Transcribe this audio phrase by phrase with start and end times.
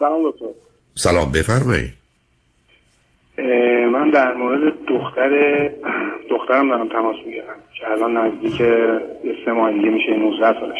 [0.00, 0.46] سلام دکتر.
[0.94, 1.94] سلام بفرمایید
[3.92, 5.30] من در مورد دختر
[6.30, 8.56] دخترم دارم تماس می‌گیرم که الان نزدیک
[9.44, 10.78] سه ماه دیگه میشه 19 سالش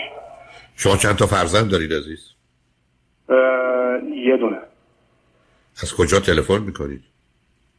[0.77, 2.30] شما چند تا فرزند دارید عزیز؟
[4.27, 4.59] یه دونه.
[5.82, 7.02] از کجا تلفن می‌کنید؟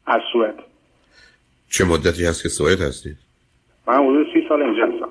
[0.06, 0.56] از سوئد.
[1.70, 3.18] چه مدتی هست که سوئد هستید؟
[3.88, 5.10] من حدود سی سال اینجا هستم.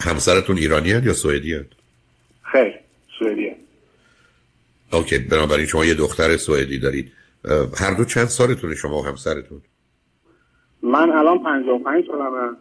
[0.00, 1.72] همسرتون ایرانی یا سوئدی هست؟
[2.42, 2.74] خیر
[3.18, 3.45] سوئدی.
[4.92, 7.12] اوکی بنابراین شما یه دختر سوئدی دارید.
[7.80, 9.60] هر دو چند سالتونه شما و همسرتون؟
[10.82, 12.56] من الان 55 سالمه.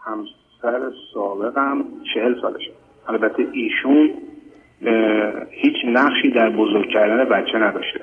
[0.00, 2.70] همسر سابقم 40 سالشه.
[3.08, 4.10] البته ایشون
[5.50, 8.00] هیچ نقشی در بزرگ کردن بچه نداشته.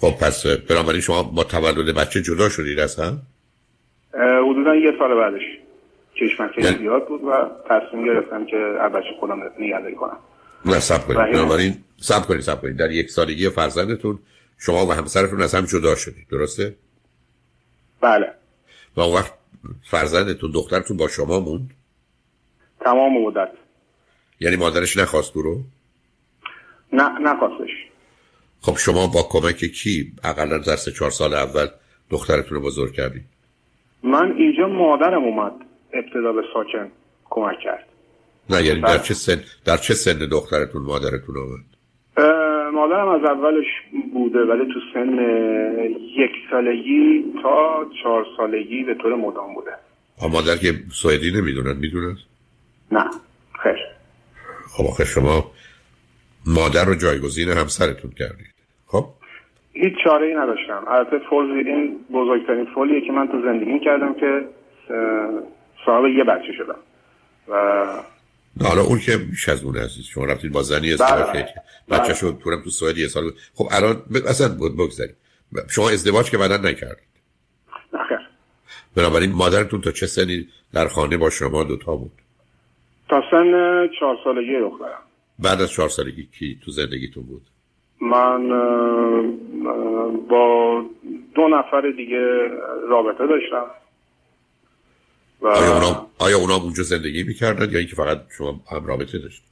[0.00, 3.18] خب پس بنابراین شما با تولد بچه جدا شدید از هم؟
[4.50, 5.42] حدودا یه سال بعدش.
[6.14, 6.78] چشمکه یعنی...
[6.78, 8.56] زیاد بود و تصمیم گرفتم که
[8.94, 10.16] بچه خودم نگهداری کنم.
[10.64, 14.18] نه سب کنید بنابراین سب کنید سب کنید در یک سالگی فرزندتون
[14.58, 16.76] شما و همسرتون از هم جدا شدید درسته؟
[18.00, 18.34] بله
[18.96, 19.32] و اون وقت
[19.90, 21.70] فرزندتون دخترتون با شما موند؟
[22.80, 23.48] تمام مدت
[24.40, 25.60] یعنی مادرش نخواست رو؟
[26.92, 27.70] نه نخواستش
[28.60, 31.66] خب شما با کمک کی اقلا در سه چهار سال اول
[32.10, 33.24] دخترتون رو بزرگ کردید؟
[34.02, 35.52] من اینجا مادرم اومد
[35.92, 36.90] ابتدا به ساکن
[37.30, 37.91] کمک کرد
[38.50, 41.72] نه یعنی در چه سن در چه سن دخترتون مادرتون اومد؟
[42.74, 43.66] مادرم از اولش
[44.12, 45.18] بوده ولی تو سن
[46.16, 49.70] یک سالگی تا چهار سالگی به طور مدام بوده.
[50.32, 52.16] مادر که سوئدی نمی‌دونن می‌دونن؟
[52.92, 53.04] نه
[53.62, 53.76] خیر.
[54.76, 55.50] خب آخه شما
[56.46, 58.54] مادر رو جایگزین همسرتون کردید.
[58.86, 59.04] خب؟
[59.72, 60.84] هیچ چاره ای نداشتم.
[60.88, 64.48] البته فول این بزرگترین فولیه که من تو زندگی کردم که
[65.86, 66.78] صاحب یه بچه شدم.
[67.48, 67.84] و
[68.60, 71.32] حالا اون که بیش از اون عزیز شما رفتید با زنی ازدواج بله.
[71.32, 73.22] کردید بچه شد تو سوئد یه سال.
[73.24, 74.02] بود خب الان.
[74.28, 75.16] اصلا بگذارید
[75.70, 77.12] شما ازدواج که بعدا نکردید.
[77.92, 78.18] نخیر
[78.96, 82.12] بنابراین مادرتون تا چه سنی در خانه با شما دوتا بود؟
[83.08, 83.52] تا سن
[84.00, 85.02] چهار سالگی دخترم
[85.38, 87.42] بعد از چهار سالگی کی تو زندگیتون بود؟
[88.00, 88.48] من
[90.28, 90.84] با
[91.34, 92.48] دو نفر دیگه
[92.88, 93.66] رابطه داشتم.
[95.40, 99.44] و آیا اونا, آیا اونا اونجا زندگی می‌کردن یا اینکه فقط شما هم رابطه داشتید؟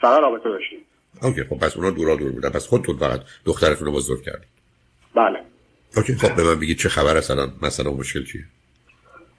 [0.00, 0.78] فقط رابطه داشتیم.
[1.22, 2.48] اوکی خب پس اونا دورا دور بودن.
[2.50, 4.48] پس خودتون فقط دخترتون رو بزرگ کردید.
[5.14, 5.38] بله.
[5.96, 8.42] اوکی خب به من بگید چه خبر الان مثلا مشکل چیه؟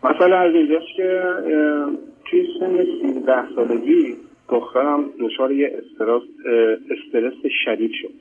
[0.04, 1.22] مثلا از اینجاست که
[2.26, 4.18] توی سن 13 سالگی
[4.50, 6.22] دخترم دچار یه استرس
[6.92, 7.34] استرس
[7.66, 8.14] شدید شد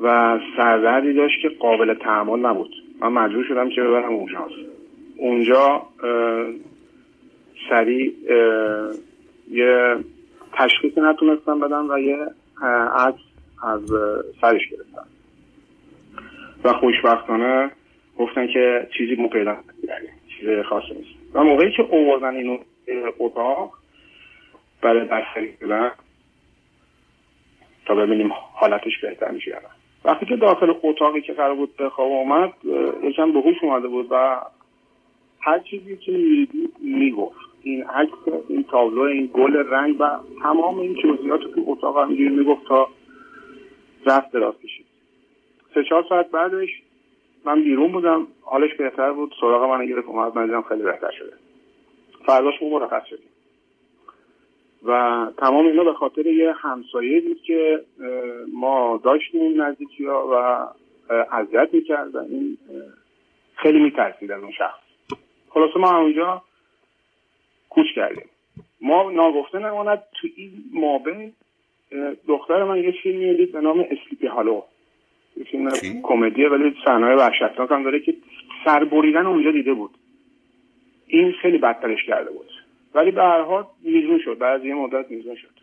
[0.00, 2.70] و سردردی داشت که قابل تحمل نبود.
[3.00, 4.48] من مجبور شدم که ببرم اونجا.
[5.16, 5.82] اونجا
[7.68, 8.12] سریع
[9.50, 9.96] یه
[10.52, 12.18] تشخیص نتونستم بدم و یه
[12.96, 13.20] عکس
[13.62, 13.82] از
[14.40, 15.06] سرش گرفتم.
[16.64, 17.70] و خوشبختانه
[18.18, 19.56] گفتن که چیزی مو پیدا
[20.28, 21.34] چیز خاصی نیست.
[21.34, 22.58] و موقعی که اووردن اینو
[23.18, 23.72] اتاق
[24.82, 25.90] برای بستری شدن
[27.86, 29.58] تا ببینیم حالتش بهتر میشه
[30.04, 32.52] وقتی که داخل اتاقی که قرار بود به خواب اومد
[33.02, 34.40] یکم به هوش اومده بود و
[35.40, 37.47] هر چیزی که می‌دید می‌گفت.
[37.62, 38.12] این عکس
[38.48, 40.10] این تابلو این گل رنگ و
[40.42, 42.88] تمام این جزئیات تو اتاق همینجوری می‌گفت تا
[44.06, 44.86] رفت دراز کشید.
[45.74, 46.68] سه چهار ساعت بعدش
[47.44, 48.26] من بیرون بودم.
[48.42, 49.34] حالش بهتر بود.
[49.40, 50.08] سراغ من گرفت.
[50.08, 50.38] اومد.
[50.38, 51.32] من خیلی بهتر شده.
[52.26, 53.28] فرداش ما مرخص شدیم
[54.84, 57.84] و تمام اینا به خاطر یه همسایه بود که
[58.54, 60.68] ما داشتیم نزدیکی ها و
[61.32, 62.58] اذیت می‌کرد و این
[63.56, 64.80] خیلی میترسید از اون شخص.
[65.48, 66.42] خلاصه ما اونجا
[67.70, 68.28] کوچ کردیم.
[68.80, 71.32] ما ناگفته نماند تو این مابین
[72.28, 74.62] دختر من یه فیلمی دید به نام اسلیپی هالو
[75.36, 75.70] یه فیلم
[76.02, 78.14] کمدیه ولی صحنه وحشتناک هم داره که
[78.64, 79.90] سربریدن اونجا دیده بود.
[81.06, 82.50] این خیلی بدترش کرده بود.
[82.94, 84.38] ولی به هر حال میزون شد.
[84.38, 85.58] بعد یه مدت میزون شد.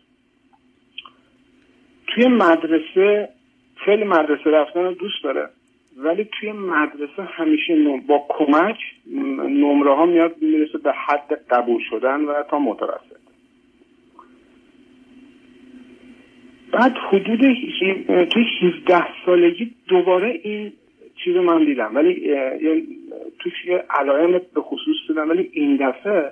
[2.06, 3.28] توی مدرسه
[3.76, 5.48] خیلی مدرسه رفتن رو دوست داره.
[5.96, 8.76] ولی توی مدرسه همیشه با کمک
[9.48, 13.16] نمره ها میاد می‌رسه به حد قبول شدن و تا متوسط.
[16.72, 17.40] بعد حدود
[18.24, 20.72] توی 17 سالگی دوباره این
[21.24, 21.94] چیز من دیدم.
[21.94, 22.34] ولی
[23.38, 26.30] توش یه علائم به خصوص دیدم ولی این دفعه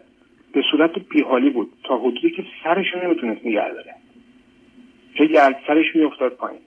[0.53, 1.73] به صورت بیحالی بود.
[1.85, 3.95] تا حدودی که سرش نمی‌تونست نگه داره.
[5.15, 6.61] که سرش میافتاد پایین.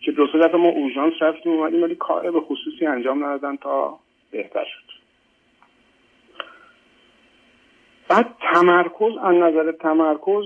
[0.00, 3.98] که دو دفعه ما اورژانس رفتیم اومدیم ولی کار به خصوصی انجام ندادن تا
[4.30, 4.92] بهتر شد.
[8.08, 10.44] بعد تمرکز از نظر تمرکز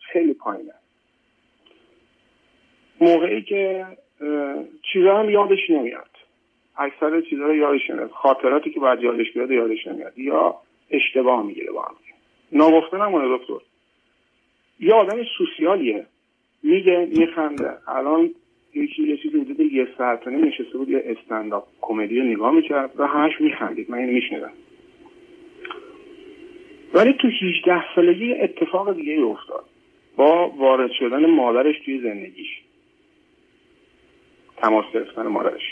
[0.00, 0.72] خیلی پایینه.
[3.00, 3.86] موقعی که
[4.92, 6.10] چیزا هم یادش نمیاد.
[6.76, 8.10] اکثر چیزا رو یادش نمیاد.
[8.10, 10.18] خاطراتی که باید یادش بیاد یادش نمیاد.
[10.18, 10.56] یا
[10.90, 11.94] اشتباه می‌گیره با هم.
[12.52, 13.64] ناگفته نمونه دکتر.
[14.80, 16.06] یه آدم سوسیالیه.
[16.66, 17.70] میگه میخنده.
[17.88, 18.30] الان
[18.74, 23.06] یکی یه چیزی حدود یه ساعت نشسته بود یه استنداپ کمدی رو نگاه می‌کرد و
[23.06, 23.90] همش میخندید.
[23.90, 24.52] من اینو میشنیدم.
[26.94, 29.64] ولی تو 18 سالگی اتفاق دیگه افتاد.
[30.16, 32.48] با وارد شدن مادرش توی زندگیش.
[34.56, 35.62] تماس گرفتن مادرش.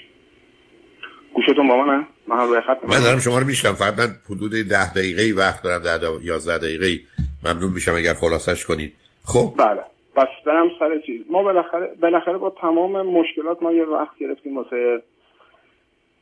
[1.34, 4.92] گوشتون با منه؟ من روی خط من دارم شما رو میشنم فقط من حدود ده
[4.92, 7.00] دقیقه وقت دارم ده یازده دقیقه
[7.44, 8.92] ممنون میشم اگر خلاصش کنید.
[9.24, 9.80] خب؟ بله.
[10.16, 11.20] بس برم سر چیز.
[11.30, 15.02] ما بالاخره بالاخره با تمام مشکلات ما یه وقت گرفتیم واسه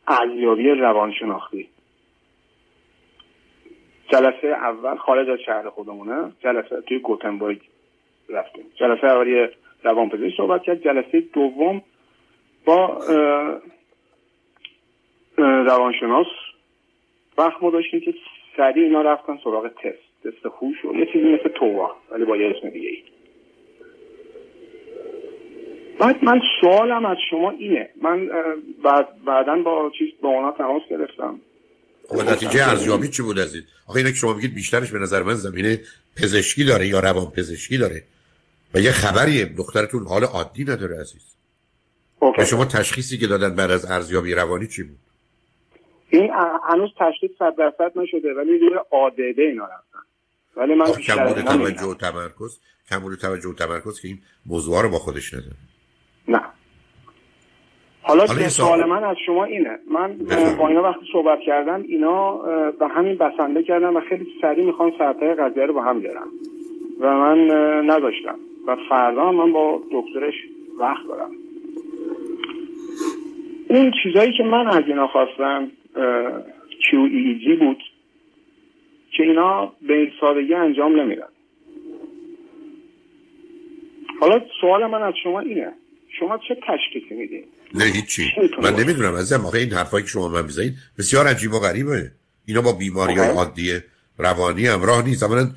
[0.09, 1.69] ارزیابی روانشناختی.
[4.09, 6.33] جلسه اول خارج از شهر خودمونه.
[6.41, 7.61] جلسه توی گوتنبورگ
[8.29, 8.65] رفتیم.
[8.75, 9.49] جلسه اولی
[9.83, 10.83] روانپزشک صحبت کرد.
[10.83, 11.83] جلسه دوم
[12.65, 12.99] با
[15.39, 16.27] روانشناس
[17.39, 18.15] وقت ما داشتیم که
[18.57, 20.13] سریع اینا رفتن سراغ تست.
[20.25, 23.03] تست خوش و یه چیزی مثل تووا ولی با یه اسم دیگه ای
[26.03, 27.89] بعد من سوالم از شما اینه.
[28.03, 28.29] من
[28.85, 31.41] بعد بعدا با چیز با اونا تماس گرفتم.
[32.09, 35.23] خب نتیجه ارزیابی چی بود از این آخه اینا که شما میگید بیشترش به نظر
[35.23, 35.81] من زمینه
[36.17, 38.03] پزشکی داره یا روان پزشکی داره.
[38.75, 41.37] و یه خبری دخترتون حال عادی نداره عزیز.
[42.39, 44.99] و شما تشخیصی که دادن بعد از ارزیابی روانی چی بود؟
[46.11, 46.31] این
[46.71, 49.99] هنوز تشخیص صد درصد نشده ولی روی آدده اینا رفتن.
[50.57, 52.59] ولی من کمبود توجه و تمرکز.
[52.91, 55.57] کمبود توجه و تمرکز که این موضوع رو با خودش نداره.
[56.29, 56.41] نه.
[58.03, 59.79] حالا, حالا سوال من از شما اینه.
[59.91, 60.19] من
[60.59, 62.33] با اینا وقتی صحبت کردم اینا
[62.71, 66.29] به همین بسنده کردم و خیلی سریع می‌خوان سرطای قضیه رو با هم بیارم.
[67.01, 67.51] و من
[67.91, 70.35] نداشتم و فردا من با دکترش
[70.79, 71.31] وقت دارم.
[73.69, 75.71] اون چیزایی که من از اینا خواستم
[76.81, 77.83] QEEG بود
[79.17, 81.29] که اینا به این سادگی انجام نمیدن.
[84.21, 85.73] حالا سوال من از شما اینه.
[86.21, 87.45] شما چه تشخیصی میدین؟
[87.75, 88.33] نه هیچی.
[88.63, 92.13] من نمی‌دونم از آخه این حرفایی که شما من بزنید بسیار عجیب و غریبه.
[92.47, 93.81] اینا با بیماری های عادی
[94.19, 95.23] روانی همراه نیست.
[95.23, 95.55] اولا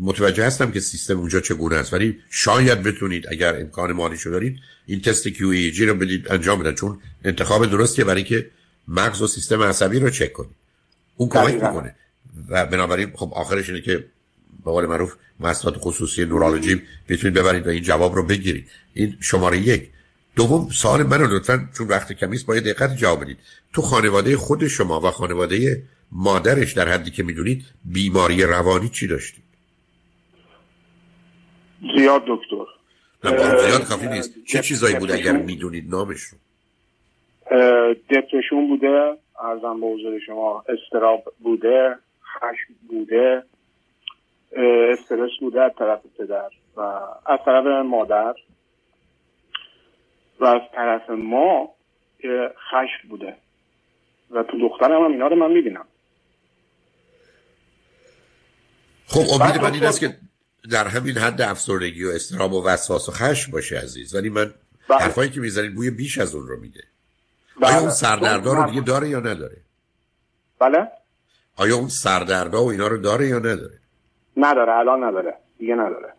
[0.00, 4.58] متوجه هستم که سیستم اونجا چگونه است ولی شاید بتونید اگر امکان مالی شو دارید
[4.86, 8.50] این تست QEEG رو بدید انجام بدن چون انتخاب درستیه برای که
[8.88, 10.56] مغز و سیستم عصبی رو چک کنید.
[11.16, 11.94] اون کمک می‌کنه.
[12.48, 14.04] و بنابراین خب آخرش اینه که
[14.64, 18.70] به قول معروف مسئلات خصوصی نورولوژی بتونید ببرید و این جواب رو بگیرید.
[18.94, 19.90] این شماره یک.
[20.36, 23.38] دوم سوال من رو لطفا چون وقت کمیست باید دقت جواب بدید.
[23.72, 29.44] تو خانواده خود شما و خانواده مادرش در حدی که می‌دونید بیماری روانی چی داشتید؟
[31.96, 32.64] زیاد دکتر.
[33.66, 34.34] زیاد کافی نیست.
[34.46, 36.38] چه چیزایی بود اگر می‌دونید نامش رو؟
[38.10, 41.96] دپرشون بوده ارزم به حضور شما استراب بوده
[42.36, 43.42] خشم بوده.
[44.52, 46.80] استرس بوده از طرف پدر و
[47.26, 48.34] از طرف مادر
[50.40, 51.74] و از طرف ما
[52.70, 53.36] خشم بوده
[54.30, 55.84] و تو دخترم هم اینا رو من می‌بینم.
[59.06, 60.16] خب امید من این است که
[60.70, 64.14] در همین حد افسردگی و استراب و وسواس و خشم باشه عزیز.
[64.14, 64.54] ولی من
[64.88, 64.98] بله.
[64.98, 66.80] حرفایی که می‌زنید بوی بیش از اون رو میده.
[67.60, 67.70] بله.
[67.70, 69.56] آیا اون سردردا رو دیگه داره یا نداره؟
[70.58, 70.88] بله.
[71.56, 73.77] آیا اون سردردا و اینا رو داره یا نداره؟
[74.38, 76.12] نداره الان نداره دیگه نداره.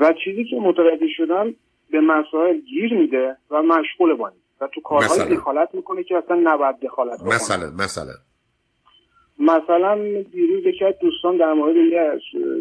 [0.00, 1.54] و چیزی که متوجه شدم
[1.90, 6.80] به مسائل گیر میده و مشغول با و تو کارهای دخالت می‌کنه که اصلا نباید
[6.80, 8.14] دخالت مثلا مثلا
[9.38, 11.76] مثلا دیروز یکی از دوستان در مورد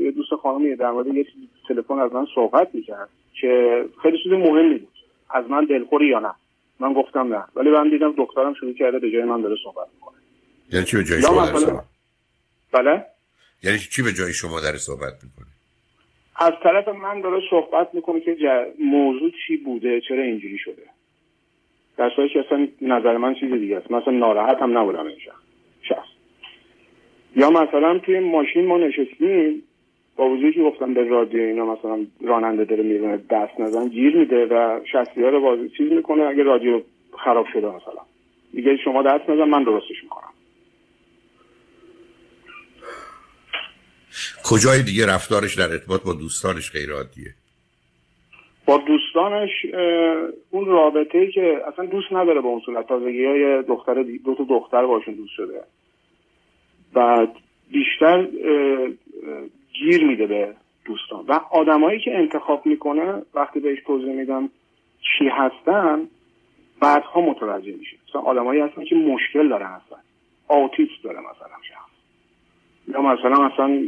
[0.01, 1.25] یه دوست خانمی در مورد یه
[1.67, 3.09] تلفن از من صحبت می‌کرد
[3.41, 4.87] که خیلی چیز مهمی بود.
[5.29, 6.31] از من دلخوری یا نه؟
[6.79, 7.43] من گفتم نه.
[7.55, 10.15] ولی من دیدم دخترم شروع کرده به جای من داره صحبت می‌کنه.
[10.71, 11.21] یعنی چی به جای
[12.71, 13.05] بله؟
[13.63, 15.47] یعنی چی به جای شما داره صحبت می‌کنه؟
[16.35, 18.35] از طرف من داره صحبت می‌کنه که
[18.79, 20.83] موضوع چی بوده چرا اینجوری شده.
[21.97, 23.91] در که اصلا نظر من چیز دیگه است.
[23.91, 25.17] مثلا ناراحت هم نبودم این
[25.81, 26.07] شخص.
[27.35, 29.63] یا مثلا توی ماشین ما نشستیم
[30.15, 34.45] با وجودی که گفتم به رادیو اینا مثلا راننده داره میرونه دست نزن گیر میده
[34.45, 36.81] و شخصی ها رو چیز می‌کنه اگه رادیو
[37.17, 38.01] خراب شده مثلا.
[38.53, 40.33] دیگه شما دست نزن من درستش می‌کنم.
[44.49, 47.33] کجای دیگه رفتارش در ارتباط با دوستانش غیر عادیه؟
[48.65, 49.49] با دوستانش
[50.49, 52.87] اون رابطه که اصلا دوست نداره با اون صورت.
[52.87, 55.61] تازگی های دختر دو تا دختر باشون دوست شده.
[56.93, 57.29] بعد
[57.71, 58.27] بیشتر
[59.73, 60.53] گیر میده به
[60.85, 61.25] دوستان.
[61.27, 64.49] و آدمایی که انتخاب می‌کنه وقتی بهش توضیح میدم
[65.01, 66.07] چی هستن
[66.81, 67.97] بعدها متوجه میشه.
[68.09, 70.01] مثلا آدمایی هستن که مشکل دارن هستن.
[70.47, 71.55] آتیست داره مثلا.
[72.87, 73.83] یا مثلا اصلا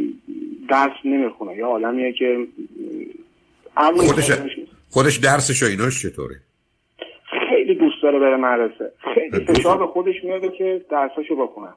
[0.69, 2.47] درس نمی‌خونه یا آدمیه که
[3.75, 4.31] خودش
[4.89, 6.35] خودش درسش و ایناش چطوره؟
[7.49, 8.91] خیلی دوست داره بره مدرسه.
[9.15, 11.69] خیلی فشار به خودش میاده که درساشو بکنه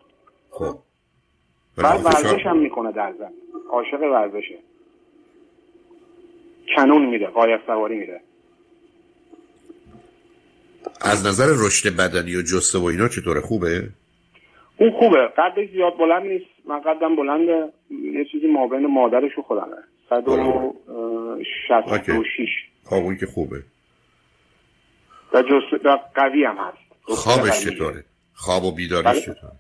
[0.51, 0.79] خب.
[1.77, 3.33] بعد ورزش هم می‌کنه در زن
[3.71, 4.59] عاشق ورزشه.
[6.77, 8.21] کنون میده قایق سواری میده.
[11.01, 13.89] از نظر رشد بدنی و جسته و اینا چطوره؟ خوبه؟
[14.81, 15.27] اون خوبه.
[15.39, 16.47] قدش زیاد بلند نیست.
[16.65, 19.77] من قدم بلنده یه چیزی ما بین مادرش و خودمه.
[20.11, 20.75] صد و
[21.69, 22.51] شست و شیش
[22.85, 23.63] خب اون که خوبه.
[25.33, 25.79] و جسته
[26.15, 26.79] قوی هم هست.
[27.03, 29.21] خوابش چطوره؟ خواب و بیداریش بله.
[29.21, 29.53] چطوره؟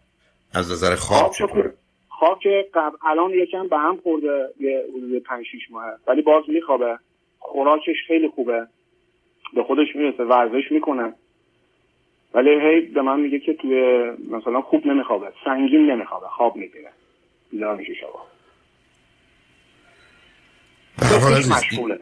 [0.54, 1.74] از نظر خواب چطوره؟
[2.08, 6.44] خواب که قبل الان یکم به هم خورده یه حدود 5 6 ماه ولی باز
[6.48, 6.98] میخوابه.
[7.38, 8.66] خوراکش خیلی خوبه.
[9.54, 10.24] به خودش می‌رسه.
[10.24, 11.14] ورزش می‌کنه.
[12.34, 16.92] ولی هی به من میگه که توی مثلا خوب نمیخوابه سنگین نمیخوابه خواب می‌گیره
[17.50, 18.22] بیدار میشه شبا.
[21.56, 22.00] مشغوله.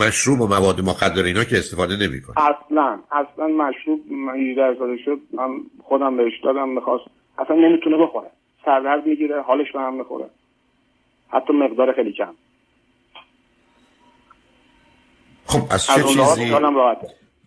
[0.00, 2.36] مشروب و مواد مخدر اینا که استفاده نمی‌کنه.
[2.38, 5.18] اصلا اصلا مشروب من 18 ساله شد.
[5.32, 5.48] من
[5.82, 7.04] خودم بهش دادم می‌خواست.
[7.38, 8.30] اصلا نمی‌تونه بخوره.
[8.64, 10.30] سردرد می‌گیره حالش به هم می‌خوره.
[11.28, 12.34] حتی مقدار خیلی کم.
[15.46, 16.54] خب از چه چیزی؟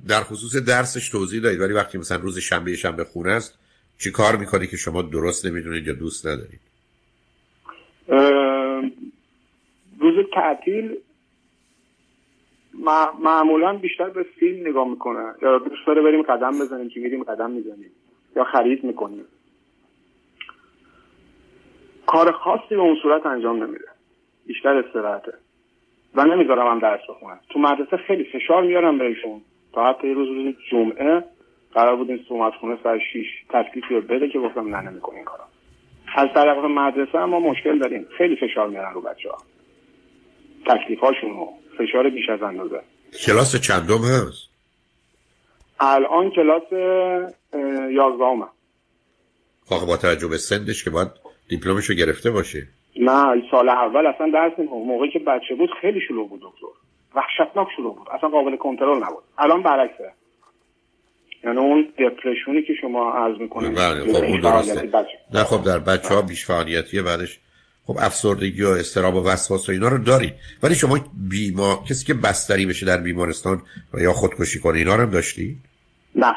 [0.08, 3.60] در خصوص درسش توضیح دارید ولی وقتی مثلا روز شنبه شنبه خونه است
[3.98, 6.60] چی کار می‌کنی که شما درست نمی‌دونید یا دوست ندارید؟
[10.00, 10.98] روز تعطیل
[13.24, 15.34] معمولا بیشتر به فیلم نگاه می‌کنه.
[15.42, 17.92] یا دوست داره بریم قدم بزنیم که میریم قدم می‌زنیم.
[18.36, 19.26] یا خرید می‌کنیم.
[22.08, 23.88] کار خاصی به اون صورت انجام نمیده.
[24.48, 25.34] بیشتر استراحته.
[26.16, 27.40] و نمی‌ذارم هم درس بخونم.
[27.50, 29.42] تو مدرسه خیلی فشار میارم بهشون
[29.74, 31.24] تا حتی یه روز روز جمعه
[31.74, 35.26] قرار بود این سومت خونه سر شیش تکلیفی رو بده که گفتم نه نمی‌کنی این
[35.26, 35.44] کارا
[36.16, 38.06] از طرف مدرسه هم ما مشکل داریم.
[38.18, 39.38] خیلی فشار میارن رو بچه ها
[40.66, 41.32] تکلیف هاشون
[41.78, 42.82] فشار بیش از اندازه.
[43.26, 44.50] کلاس چندم هست؟
[45.80, 46.72] الان کلاس
[47.92, 48.50] یازدهم
[49.66, 51.08] خب با توجه به سندش که باید
[51.50, 52.68] دیپلمش رو گرفته باشه.
[52.96, 56.83] نه سال اول اصلا درس موقعی که بچه بود خیلی شلوغ بود دکتر.
[57.16, 58.08] وحشتناک شلوغ بود.
[58.10, 59.24] اصلا قابل کنترل نبود.
[59.38, 60.12] الان برعکسه.
[61.44, 64.90] یعنی اون دپرشونی که شما عرض می‌کنید بله خب اون درسته.
[65.34, 67.40] نه خب در بچه ها بیش فعالیتیه بعدش
[67.88, 72.14] خب افسردگی و استراب و وسواس و اینا رو دارید ولی شما بیما کسی که
[72.14, 73.62] بستری بشه در بیمارستان
[73.94, 75.58] و یا خودکشی کنه اینا رو هم داشتی؟
[76.16, 76.34] نه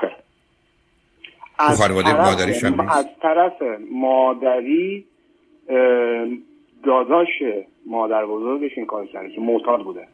[1.58, 3.52] از خانواده مادریش هم از طرف
[3.92, 5.04] مادری
[6.84, 7.28] داداش
[7.86, 10.08] مادر بزرگش این کار کرده که معتاد بوده.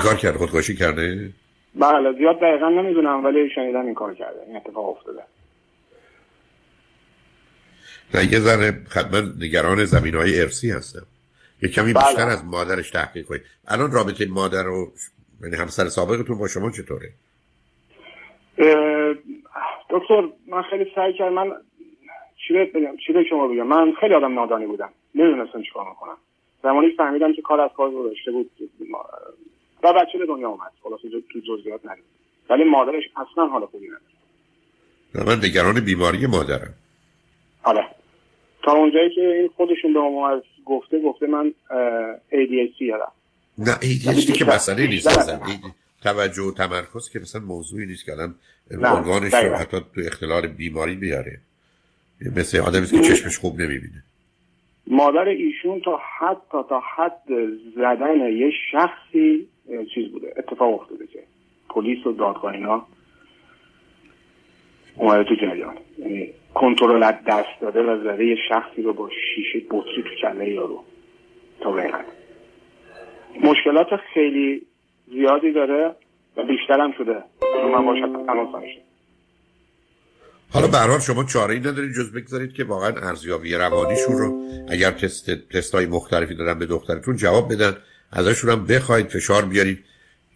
[0.00, 1.30] کار کرده؟ خودکشی کرده؟
[1.74, 4.42] بله زیاد دقیقا نمی‌دونم ولی شنیدم این کار کرده.
[4.46, 5.22] این اتفاق افتاده.
[8.14, 11.06] نه یه ذره خدمت نگران زمین های ارسی هستم.
[11.62, 12.04] یه کمی بله.
[12.04, 13.42] بیشتر از مادرش تحقیق کنید.
[13.68, 14.92] الان رابطه مادر و
[15.42, 17.08] یعنی همسر سابقتون با شما چطوره؟
[19.90, 21.34] دکتر من خیلی سعی کردم.
[21.34, 21.50] من
[22.48, 24.90] چی بگم؟ چی به شما بگم؟ من خیلی آدم نادانی بودم.
[25.14, 26.16] نمی‌دونستم چیکار می‌کنم.
[26.62, 28.50] زمانی فهمیدم که کار از کار گذاشته بود.
[29.82, 30.72] و بچه به دنیا اومد.
[30.82, 31.00] خلاص
[31.32, 32.04] تو جزئیات نریم.
[32.50, 35.26] ولی مادرش اصلا حال خوبی نداره.
[35.26, 36.74] من نگران بیماری مادرم.
[37.62, 37.88] آره
[38.62, 41.54] تا اونجایی که این خودشون به ما گفته گفته من
[42.30, 43.12] ADHD دارم.
[43.58, 45.38] نه ADHD که مسئله نیست
[46.02, 48.34] توجه و تمرکز که مثلا موضوعی نیست که الان
[48.70, 51.38] عنوانش رو حتی تو اختلال بیماری بیاره.
[52.36, 54.02] مثل آدمی که چشمش خوب نمی‌بینه.
[54.86, 57.22] مادر ایشون تا حد تا تا حد
[57.76, 59.48] زدن یه شخصی
[59.94, 61.22] چیز بوده اتفاق افتاده که
[61.68, 62.86] پلیس و دادگاه اینا
[64.96, 65.76] اومده تو جریان.
[65.98, 70.84] یعنی کنترل دست داده و زده یه شخصی رو با شیشه بطری تو کله یارو
[71.60, 71.90] تا به
[73.40, 74.62] مشکلات خیلی
[75.06, 75.94] زیادی داره
[76.36, 77.22] و بیشتر هم شده.
[77.72, 78.82] من باشد
[80.52, 85.30] حالا به شما چاره ای ندارید جز بگذارید که واقعا ارزیابی روانیشون رو اگر تست
[85.30, 87.76] تست های مختلفی دادن به دخترتون جواب بدن.
[88.12, 89.84] ازشون هم بخواید فشار بیارید.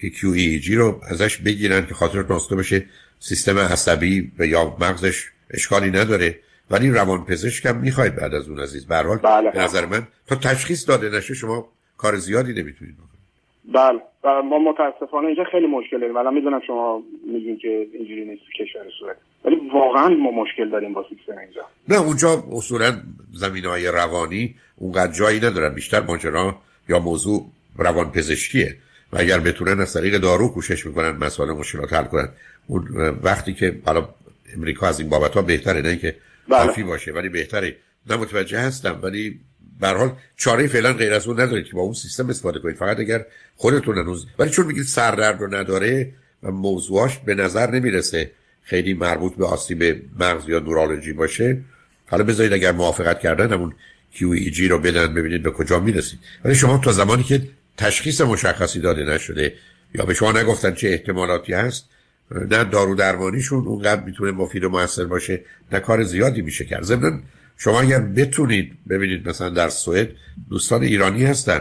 [0.01, 2.85] که QEEG رو ازش بگیرن که خاطر ناسته بشه
[3.19, 6.39] سیستم عصبی و یا مغزش اشکالی نداره
[6.71, 8.87] ولی روان پزشک هم می‌خواید بعد از اون عزیز.
[8.87, 9.51] به بله.
[9.51, 13.73] به نظر من تا تشخیص داده نشه شما کار زیادی نمی‌تونید بکنید.
[13.75, 14.01] بله.
[14.43, 17.03] ما متاسفانه اینجا خیلی مشکل داریم ولی می‌دونم شما
[17.33, 21.63] میگین که اینجوری نیست کشور سوئد ولی واقعا ما مشکل داریم با سیستم اینجا.
[21.89, 23.01] نه اونجا اصولا
[23.33, 25.75] زمین های روانی اونقدر جایی ندارن.
[25.75, 26.57] بیشتر ماجرا
[26.89, 27.47] یا موضوع
[27.79, 28.77] روان پزشکیه
[29.13, 32.29] و اگر بتونن از طریق دارو کوشش می‌کنن مسائل مشکلات حل کنن.
[32.67, 32.89] اون
[33.23, 34.09] وقتی که حالا
[34.55, 36.17] امریکا از این بابت ها بهتره نه اینکه
[36.49, 36.91] کافی بله.
[36.91, 37.77] باشه ولی بهتره.
[38.11, 39.41] نه متوجه هستم ولی
[39.81, 42.77] به حال چاره فعلا غیر از اون ندارید که با اون سیستم استفاده کنید.
[42.77, 43.25] فقط اگر
[43.57, 48.31] خودتون هنوز ولی چون میگید سردرد رو نداره و موضوعش به نظر نمی‌رسه
[48.63, 51.61] خیلی مربوط به آسیب مغز یا نورولوژی باشه
[52.07, 53.75] حالا بذارید اگر موافقت کردن همون
[54.15, 56.19] QEEG رو بدن ببینید به کجا می‌رسید.
[56.45, 59.55] ولی شما تا زمانی که تشخیص مشخصی داده نشده.
[59.95, 61.89] یا به شما نگفتن چه احتمالاتی هست؟
[62.31, 65.41] نه دارو درمانیشون اونقدر می‌تونه مفید و موثر باشه
[65.73, 66.83] نه کار زیادی میشه کرد.
[66.83, 67.23] ضمن
[67.59, 70.09] شما اگر بتونید ببینید مثلا در سوئد
[70.51, 71.61] دوستان ایرانی هستن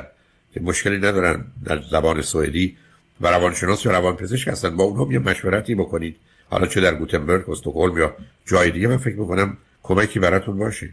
[0.54, 2.78] که مشکلی ندارن در زبان سوئدی
[3.22, 6.16] و روانشناس یا روانپزشک هستن با اونها یه مشورتی بکنید.
[6.50, 10.90] حالا چه در گوتنبرگ استکهلم یا جای دیگه من فکر می‌کنم کمکی براتون باشه.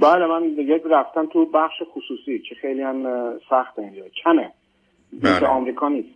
[0.00, 3.04] بله من دیگه رفتم تو بخش خصوصی که خیلی هم
[3.50, 4.02] سخت اینجا.
[4.24, 4.52] کمه
[5.22, 5.46] بله.
[5.46, 6.08] آمریکا نیست.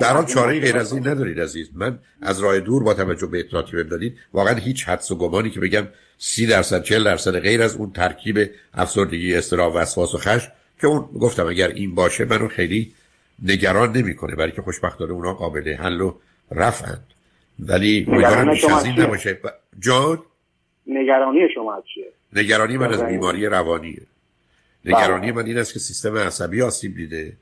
[0.00, 1.70] در حال چاره غیر از این ندارید عزیز.
[1.76, 5.50] من از راه دور با توجه به اطلاعاتی بهم دادید واقعا هیچ حدس و گمانی
[5.50, 5.82] که بگم
[6.18, 8.36] سی درصد چل درصد غیر از اون ترکیب
[8.74, 12.92] افسردگی استراب وسواس و خشم که اون گفتم اگر این باشه منو خیلی
[13.42, 16.14] نگران نمی‌کنه برای که خوشبختانه اونا قابل حل و
[16.50, 17.04] رفعند.
[17.58, 19.38] ولی امیدوارم بیش از این نباشه.
[19.78, 20.18] جان؟
[20.86, 24.02] نگرانی شما چیه؟ نگرانی من از بیماری روانیه.
[24.84, 27.32] نگرانی من این است که سیستم عصبی آسیب دیده.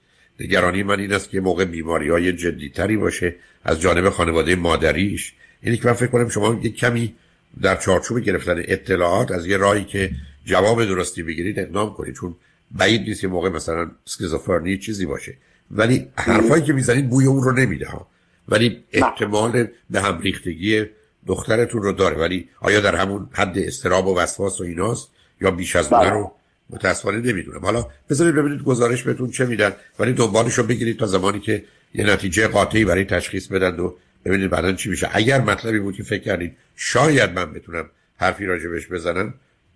[0.40, 5.32] نگرانی من این است که موقع بیماری های جدیتری باشه از جانب خانواده مادریش.
[5.62, 7.14] اینی که من فکر کنم شما یک کمی
[7.62, 10.10] در چارچوب گرفتن اطلاعات از یه راهی که
[10.44, 12.14] جواب درستی بگیرید اقدام کنید.
[12.14, 12.36] چون
[12.70, 15.34] بعید نیست که موقع مثلا اسکیزوفرنی چیزی باشه.
[15.70, 18.08] ولی حرفایی که می‌زنید بوی اون رو نمیده ها.
[18.48, 20.86] ولی احتمال به هم ریختگی
[21.28, 25.08] دخترتون رو داره ولی آیا در همون حد استراب و وسواس و ایناست؟
[25.40, 26.32] یا بیش از اون رو
[26.70, 27.60] متاسفانه نمی‌دونم.
[27.60, 32.06] حالا بذارید ببینید گزارش بهتون چه میدن ولی دنبالش رو بگیرید تا زمانی که یه
[32.06, 33.92] نتیجه قاطعی برای تشخیص بدن و
[34.24, 35.08] ببینید بعدا چی میشه.
[35.12, 39.34] اگر مطلبی بود که فکر کردید شاید من بتونم حرفی راجبش بزنم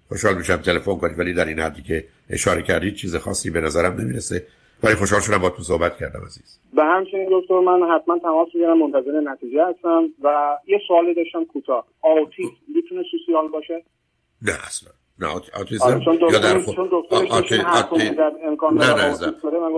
[0.09, 4.01] خوشحال میشم تلفن کنید ولی در این حدی که اشاره کردید چیز خاصی به نظرم
[4.01, 4.47] نمی‌رسه.
[4.83, 6.59] ولی خوشحال شدم با تو صحبت کردم عزیز.
[6.75, 11.87] به همچنین دکتر من حتما تماس می‌گیرم منتظر نتیجه هستم و یه سوالی داشتم کوتاه.
[12.03, 13.85] آتیسم می‌تونه سوسیال باشه؟
[14.43, 14.91] نه اصلا.
[15.19, 16.79] نه آتیزم یا در خود
[18.73, 18.95] نه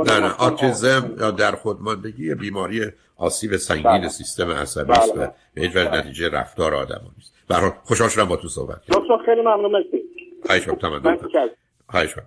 [0.05, 2.81] نه نه آتیزم یا در خودماندگی بیماری
[3.17, 4.09] آسیب سنگین بله.
[4.09, 5.27] سیستم عصبی است بله.
[5.27, 7.35] و به هیچ وجه نتیجه رفتار آدم نیست.
[7.49, 10.03] برای خوشحال شدم با تو صحبت دکتر خیلی ممنون مرسی.
[11.89, 12.15] خواهش